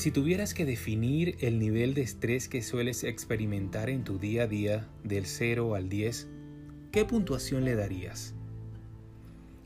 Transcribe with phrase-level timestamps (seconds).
[0.00, 4.46] Si tuvieras que definir el nivel de estrés que sueles experimentar en tu día a
[4.46, 6.26] día del 0 al 10,
[6.90, 8.34] ¿qué puntuación le darías?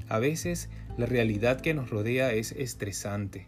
[0.09, 3.47] A veces la realidad que nos rodea es estresante,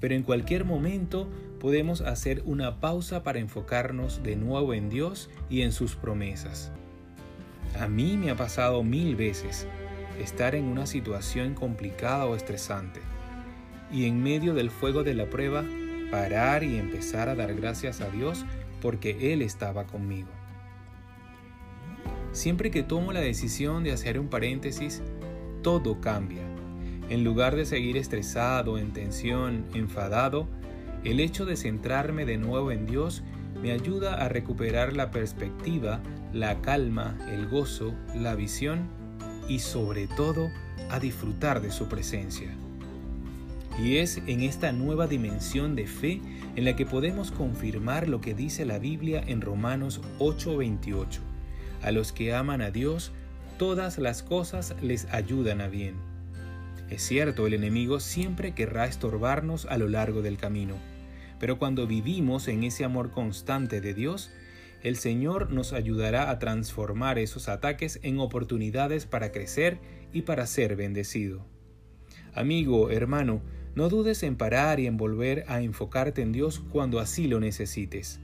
[0.00, 1.30] pero en cualquier momento
[1.60, 6.72] podemos hacer una pausa para enfocarnos de nuevo en Dios y en sus promesas.
[7.78, 9.68] A mí me ha pasado mil veces
[10.20, 12.98] estar en una situación complicada o estresante
[13.92, 15.64] y en medio del fuego de la prueba
[16.10, 18.44] parar y empezar a dar gracias a Dios
[18.80, 20.28] porque Él estaba conmigo.
[22.32, 25.02] Siempre que tomo la decisión de hacer un paréntesis,
[25.62, 26.42] todo cambia.
[27.08, 30.46] En lugar de seguir estresado, en tensión, enfadado,
[31.04, 33.22] el hecho de centrarme de nuevo en Dios
[33.62, 36.00] me ayuda a recuperar la perspectiva,
[36.32, 38.88] la calma, el gozo, la visión
[39.48, 40.50] y sobre todo
[40.90, 42.50] a disfrutar de su presencia.
[43.82, 46.20] Y es en esta nueva dimensión de fe
[46.54, 51.20] en la que podemos confirmar lo que dice la Biblia en Romanos 8:28.
[51.82, 53.12] A los que aman a Dios,
[53.58, 55.96] todas las cosas les ayudan a bien.
[56.88, 60.76] Es cierto, el enemigo siempre querrá estorbarnos a lo largo del camino,
[61.38, 64.30] pero cuando vivimos en ese amor constante de Dios,
[64.82, 69.78] el Señor nos ayudará a transformar esos ataques en oportunidades para crecer
[70.12, 71.44] y para ser bendecido.
[72.34, 73.42] Amigo, hermano,
[73.76, 78.20] no dudes en parar y en volver a enfocarte en Dios cuando así lo necesites.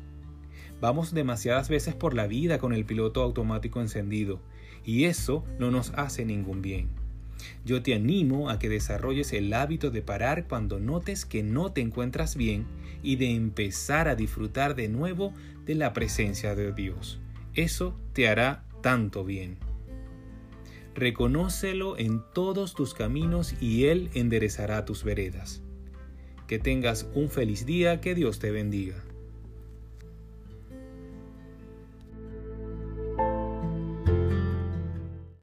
[0.80, 4.40] Vamos demasiadas veces por la vida con el piloto automático encendido,
[4.84, 6.88] y eso no nos hace ningún bien.
[7.64, 11.80] Yo te animo a que desarrolles el hábito de parar cuando notes que no te
[11.82, 12.66] encuentras bien
[13.02, 15.32] y de empezar a disfrutar de nuevo
[15.66, 17.20] de la presencia de Dios.
[17.54, 19.58] Eso te hará tanto bien.
[20.94, 25.62] Reconócelo en todos tus caminos y Él enderezará tus veredas.
[26.46, 29.02] Que tengas un feliz día, que Dios te bendiga.